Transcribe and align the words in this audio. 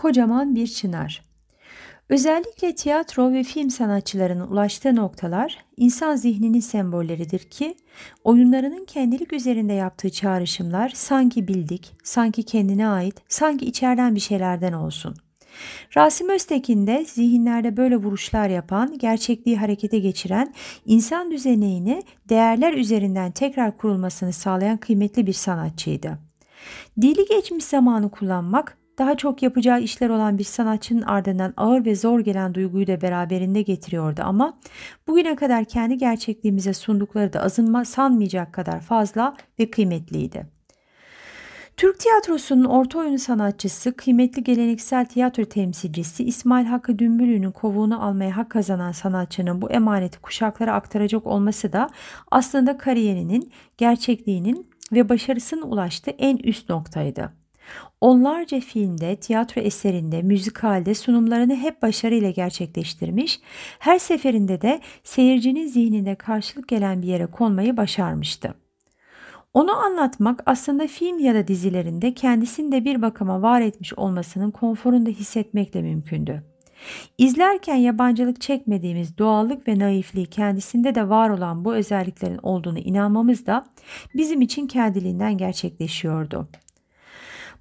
Kocaman 0.00 0.54
bir 0.54 0.66
çınar. 0.66 1.22
Özellikle 2.08 2.74
tiyatro 2.74 3.32
ve 3.32 3.42
film 3.42 3.70
sanatçılarının 3.70 4.46
ulaştığı 4.46 4.96
noktalar 4.96 5.58
insan 5.76 6.16
zihninin 6.16 6.60
sembolleridir 6.60 7.38
ki 7.38 7.74
oyunlarının 8.24 8.84
kendilik 8.84 9.32
üzerinde 9.32 9.72
yaptığı 9.72 10.10
çağrışımlar 10.10 10.92
sanki 10.94 11.48
bildik, 11.48 11.92
sanki 12.04 12.42
kendine 12.42 12.88
ait, 12.88 13.14
sanki 13.28 13.66
içeriden 13.66 14.14
bir 14.14 14.20
şeylerden 14.20 14.72
olsun. 14.72 15.14
Rasim 15.96 16.28
Öztekin 16.28 16.86
de 16.86 17.04
zihinlerde 17.04 17.76
böyle 17.76 17.96
vuruşlar 17.96 18.48
yapan, 18.48 18.98
gerçekliği 18.98 19.56
harekete 19.56 19.98
geçiren, 19.98 20.54
insan 20.86 21.30
düzenini 21.30 22.02
değerler 22.28 22.72
üzerinden 22.72 23.32
tekrar 23.32 23.76
kurulmasını 23.76 24.32
sağlayan 24.32 24.76
kıymetli 24.76 25.26
bir 25.26 25.32
sanatçıydı. 25.32 26.18
Dili 27.00 27.26
geçmiş 27.28 27.64
zamanı 27.64 28.10
kullanmak 28.10 28.79
daha 29.00 29.16
çok 29.16 29.42
yapacağı 29.42 29.80
işler 29.80 30.08
olan 30.08 30.38
bir 30.38 30.44
sanatçının 30.44 31.02
ardından 31.02 31.54
ağır 31.56 31.84
ve 31.84 31.94
zor 31.94 32.20
gelen 32.20 32.54
duyguyu 32.54 32.86
da 32.86 33.00
beraberinde 33.00 33.62
getiriyordu 33.62 34.22
ama 34.24 34.58
bugüne 35.06 35.36
kadar 35.36 35.64
kendi 35.64 35.98
gerçekliğimize 35.98 36.72
sundukları 36.72 37.32
da 37.32 37.42
azınma 37.42 37.84
sanmayacak 37.84 38.52
kadar 38.52 38.80
fazla 38.80 39.36
ve 39.58 39.70
kıymetliydi. 39.70 40.46
Türk 41.76 41.98
tiyatrosunun 41.98 42.64
orta 42.64 42.98
oyunu 42.98 43.18
sanatçısı, 43.18 43.96
kıymetli 43.96 44.44
geleneksel 44.44 45.06
tiyatro 45.06 45.44
temsilcisi 45.44 46.24
İsmail 46.24 46.66
Hakkı 46.66 46.98
Dümbülü'nün 46.98 47.50
kovuğunu 47.50 48.04
almaya 48.04 48.36
hak 48.36 48.50
kazanan 48.50 48.92
sanatçının 48.92 49.62
bu 49.62 49.70
emaneti 49.70 50.20
kuşaklara 50.20 50.74
aktaracak 50.74 51.26
olması 51.26 51.72
da 51.72 51.90
aslında 52.30 52.78
kariyerinin, 52.78 53.52
gerçekliğinin 53.78 54.70
ve 54.92 55.08
başarısının 55.08 55.62
ulaştığı 55.62 56.10
en 56.10 56.36
üst 56.36 56.70
noktaydı. 56.70 57.39
Onlarca 58.00 58.60
filmde, 58.60 59.16
tiyatro 59.16 59.60
eserinde, 59.60 60.22
müzikalde 60.22 60.94
sunumlarını 60.94 61.56
hep 61.56 61.82
başarıyla 61.82 62.30
gerçekleştirmiş, 62.30 63.40
her 63.78 63.98
seferinde 63.98 64.60
de 64.60 64.80
seyircinin 65.04 65.66
zihninde 65.66 66.14
karşılık 66.14 66.68
gelen 66.68 67.02
bir 67.02 67.06
yere 67.06 67.26
konmayı 67.26 67.76
başarmıştı. 67.76 68.54
Onu 69.54 69.76
anlatmak 69.76 70.42
aslında 70.46 70.86
film 70.86 71.18
ya 71.18 71.34
da 71.34 71.48
dizilerinde 71.48 72.14
kendisinde 72.14 72.84
bir 72.84 73.02
bakıma 73.02 73.42
var 73.42 73.60
etmiş 73.60 73.94
olmasının 73.94 74.50
konforunu 74.50 75.06
da 75.06 75.10
hissetmekle 75.10 75.82
mümkündü. 75.82 76.42
İzlerken 77.18 77.76
yabancılık 77.76 78.40
çekmediğimiz 78.40 79.18
doğallık 79.18 79.68
ve 79.68 79.78
naifliği 79.78 80.26
kendisinde 80.26 80.94
de 80.94 81.08
var 81.08 81.30
olan 81.30 81.64
bu 81.64 81.74
özelliklerin 81.74 82.40
olduğunu 82.42 82.78
inanmamız 82.78 83.46
da 83.46 83.66
bizim 84.14 84.40
için 84.40 84.66
kendiliğinden 84.66 85.38
gerçekleşiyordu. 85.38 86.48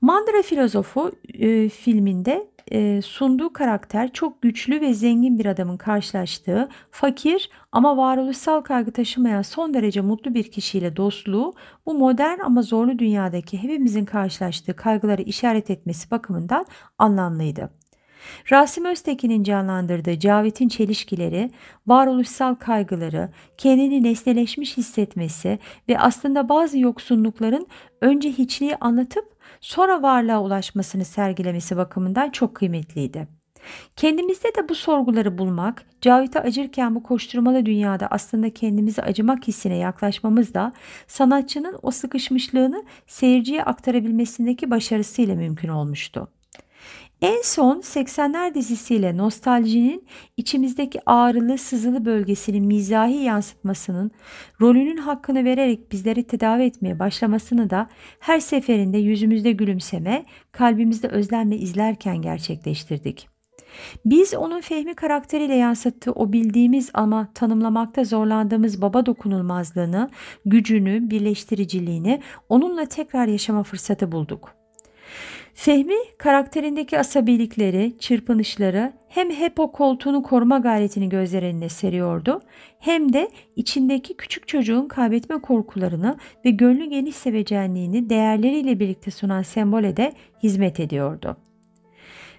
Mandıra 0.00 0.42
Filozofu 0.42 1.12
e, 1.34 1.68
filminde 1.68 2.46
e, 2.72 3.02
sunduğu 3.02 3.52
karakter 3.52 4.12
çok 4.12 4.42
güçlü 4.42 4.80
ve 4.80 4.94
zengin 4.94 5.38
bir 5.38 5.46
adamın 5.46 5.76
karşılaştığı 5.76 6.68
fakir 6.90 7.50
ama 7.72 7.96
varoluşsal 7.96 8.60
kaygı 8.60 8.92
taşımayan 8.92 9.42
son 9.42 9.74
derece 9.74 10.00
mutlu 10.00 10.34
bir 10.34 10.50
kişiyle 10.50 10.96
dostluğu 10.96 11.54
bu 11.86 11.94
modern 11.94 12.40
ama 12.40 12.62
zorlu 12.62 12.98
dünyadaki 12.98 13.62
hepimizin 13.62 14.04
karşılaştığı 14.04 14.76
kaygıları 14.76 15.22
işaret 15.22 15.70
etmesi 15.70 16.10
bakımından 16.10 16.66
anlamlıydı. 16.98 17.70
Rasim 18.52 18.84
Öztekin'in 18.84 19.42
canlandırdığı 19.42 20.18
Cavit'in 20.18 20.68
çelişkileri, 20.68 21.50
varoluşsal 21.86 22.54
kaygıları, 22.54 23.28
kendini 23.58 24.02
nesneleşmiş 24.02 24.76
hissetmesi 24.76 25.58
ve 25.88 25.98
aslında 25.98 26.48
bazı 26.48 26.78
yoksunlukların 26.78 27.66
önce 28.00 28.30
hiçliği 28.30 28.76
anlatıp 28.76 29.37
sonra 29.60 30.02
varlığa 30.02 30.42
ulaşmasını 30.42 31.04
sergilemesi 31.04 31.76
bakımından 31.76 32.30
çok 32.30 32.54
kıymetliydi. 32.54 33.38
Kendimizde 33.96 34.48
de 34.48 34.68
bu 34.68 34.74
sorguları 34.74 35.38
bulmak, 35.38 35.84
Cavit'e 36.00 36.40
acırken 36.40 36.94
bu 36.94 37.02
koşturmalı 37.02 37.66
dünyada 37.66 38.06
aslında 38.10 38.54
kendimizi 38.54 39.02
acımak 39.02 39.48
hissine 39.48 39.76
yaklaşmamız 39.76 40.54
da 40.54 40.72
sanatçının 41.06 41.78
o 41.82 41.90
sıkışmışlığını 41.90 42.84
seyirciye 43.06 43.64
aktarabilmesindeki 43.64 44.70
başarısıyla 44.70 45.34
mümkün 45.34 45.68
olmuştu. 45.68 46.28
En 47.22 47.42
son 47.42 47.80
80'ler 47.80 48.54
dizisiyle 48.54 49.16
nostaljinin 49.16 50.06
içimizdeki 50.36 51.00
ağrılı, 51.06 51.58
sızılı 51.58 52.04
bölgesinin 52.04 52.66
mizahi 52.66 53.14
yansıtmasının 53.14 54.10
rolünün 54.60 54.96
hakkını 54.96 55.44
vererek 55.44 55.92
bizleri 55.92 56.24
tedavi 56.26 56.62
etmeye 56.62 56.98
başlamasını 56.98 57.70
da 57.70 57.88
her 58.20 58.40
seferinde 58.40 58.98
yüzümüzde 58.98 59.52
gülümseme, 59.52 60.24
kalbimizde 60.52 61.08
özlemle 61.08 61.56
izlerken 61.56 62.22
gerçekleştirdik. 62.22 63.28
Biz 64.04 64.34
onun 64.34 64.60
Fehmi 64.60 64.94
karakteriyle 64.94 65.54
yansıttığı 65.54 66.12
o 66.12 66.32
bildiğimiz 66.32 66.90
ama 66.94 67.28
tanımlamakta 67.34 68.04
zorlandığımız 68.04 68.82
baba 68.82 69.06
dokunulmazlığını, 69.06 70.10
gücünü, 70.46 71.10
birleştiriciliğini 71.10 72.20
onunla 72.48 72.84
tekrar 72.86 73.26
yaşama 73.26 73.62
fırsatı 73.62 74.12
bulduk. 74.12 74.58
Fehmi 75.60 75.94
karakterindeki 76.18 76.98
asabilikleri, 76.98 77.98
çırpınışları 77.98 78.92
hem 79.08 79.30
hep 79.30 79.60
o 79.60 79.72
koltuğunu 79.72 80.22
koruma 80.22 80.58
gayretini 80.58 81.08
gözler 81.08 81.42
önüne 81.42 81.68
seriyordu 81.68 82.42
hem 82.78 83.12
de 83.12 83.28
içindeki 83.56 84.16
küçük 84.16 84.48
çocuğun 84.48 84.88
kaybetme 84.88 85.40
korkularını 85.40 86.16
ve 86.44 86.50
gönlü 86.50 86.84
geniş 86.84 87.16
sevecenliğini 87.16 88.10
değerleriyle 88.10 88.80
birlikte 88.80 89.10
sunan 89.10 89.42
sembole 89.42 89.96
de 89.96 90.12
hizmet 90.42 90.80
ediyordu. 90.80 91.36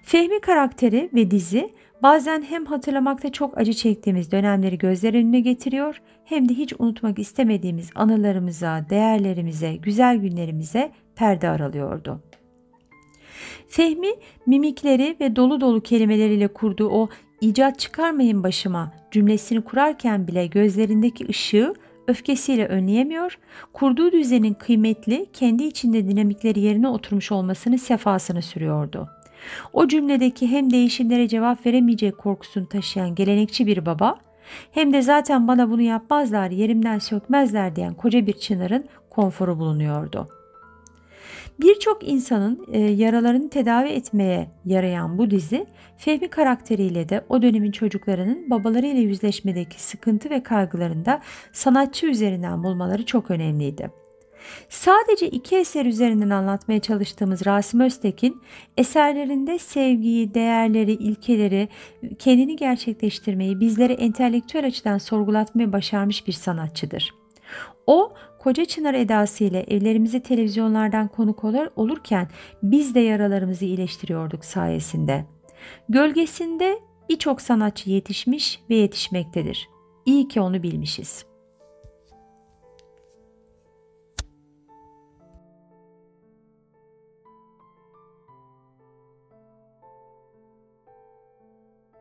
Fehmi 0.03 0.41
karakteri 0.41 1.09
ve 1.13 1.31
dizi 1.31 1.69
bazen 2.03 2.41
hem 2.41 2.65
hatırlamakta 2.65 3.31
çok 3.31 3.57
acı 3.57 3.73
çektiğimiz 3.73 4.31
dönemleri 4.31 4.77
gözler 4.77 5.13
önüne 5.13 5.39
getiriyor 5.39 6.01
hem 6.25 6.49
de 6.49 6.53
hiç 6.53 6.73
unutmak 6.79 7.19
istemediğimiz 7.19 7.89
anılarımıza, 7.95 8.85
değerlerimize, 8.89 9.75
güzel 9.75 10.17
günlerimize 10.17 10.91
perde 11.15 11.49
aralıyordu. 11.49 12.28
Fehmi 13.67 14.09
mimikleri 14.45 15.17
ve 15.19 15.35
dolu 15.35 15.61
dolu 15.61 15.81
kelimeleriyle 15.81 16.47
kurduğu 16.47 16.89
o 16.89 17.09
icat 17.41 17.79
çıkarmayın 17.79 18.43
başıma 18.43 18.91
cümlesini 19.11 19.61
kurarken 19.61 20.27
bile 20.27 20.47
gözlerindeki 20.47 21.27
ışığı 21.29 21.73
öfkesiyle 22.07 22.67
önleyemiyor, 22.67 23.37
kurduğu 23.73 24.11
düzenin 24.11 24.53
kıymetli, 24.53 25.25
kendi 25.33 25.63
içinde 25.63 26.07
dinamikleri 26.07 26.59
yerine 26.59 26.87
oturmuş 26.87 27.31
olmasını 27.31 27.77
sefasını 27.77 28.41
sürüyordu. 28.41 29.09
O 29.73 29.87
cümledeki 29.87 30.47
hem 30.47 30.71
değişimlere 30.71 31.27
cevap 31.27 31.65
veremeyecek 31.65 32.17
korkusunu 32.17 32.65
taşıyan 32.65 33.15
gelenekçi 33.15 33.67
bir 33.67 33.85
baba, 33.85 34.15
hem 34.71 34.93
de 34.93 35.01
zaten 35.01 35.47
bana 35.47 35.69
bunu 35.69 35.81
yapmazlar, 35.81 36.51
yerimden 36.51 36.99
sökmezler 36.99 37.75
diyen 37.75 37.93
koca 37.93 38.27
bir 38.27 38.33
çınarın 38.33 38.85
konforu 39.09 39.59
bulunuyordu.'' 39.59 40.38
Birçok 41.61 42.07
insanın 42.07 42.65
e, 42.71 42.79
yaralarını 42.79 43.49
tedavi 43.49 43.87
etmeye 43.87 44.51
yarayan 44.65 45.17
bu 45.17 45.31
dizi 45.31 45.65
Fehmi 45.97 46.27
karakteriyle 46.27 47.09
de 47.09 47.25
o 47.29 47.41
dönemin 47.41 47.71
çocuklarının 47.71 48.49
babalarıyla 48.49 49.01
yüzleşmedeki 49.01 49.83
sıkıntı 49.83 50.29
ve 50.29 50.43
kaygılarında 50.43 51.21
sanatçı 51.53 52.07
üzerinden 52.07 52.63
bulmaları 52.63 53.05
çok 53.05 53.31
önemliydi. 53.31 53.91
Sadece 54.69 55.29
iki 55.29 55.57
eser 55.57 55.85
üzerinden 55.85 56.29
anlatmaya 56.29 56.79
çalıştığımız 56.79 57.45
Rasim 57.45 57.79
Öztekin, 57.79 58.41
eserlerinde 58.77 59.59
sevgiyi, 59.59 60.33
değerleri, 60.33 60.91
ilkeleri, 60.91 61.69
kendini 62.19 62.55
gerçekleştirmeyi, 62.55 63.59
bizleri 63.59 63.93
entelektüel 63.93 64.65
açıdan 64.65 64.97
sorgulatmayı 64.97 65.73
başarmış 65.73 66.27
bir 66.27 66.33
sanatçıdır. 66.33 67.13
O 67.87 68.13
koca 68.39 68.65
çınar 68.65 68.93
edasıyla 68.93 69.59
evlerimizi 69.59 70.23
televizyonlardan 70.23 71.07
konuk 71.07 71.43
olur, 71.43 71.67
olurken 71.75 72.27
biz 72.63 72.95
de 72.95 72.99
yaralarımızı 72.99 73.65
iyileştiriyorduk 73.65 74.45
sayesinde. 74.45 75.25
Gölgesinde 75.89 76.79
birçok 77.09 77.41
sanatçı 77.41 77.89
yetişmiş 77.89 78.59
ve 78.69 78.75
yetişmektedir. 78.75 79.69
İyi 80.05 80.27
ki 80.27 80.41
onu 80.41 80.63
bilmişiz.'' 80.63 81.28